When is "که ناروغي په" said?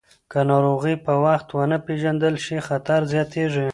0.31-1.13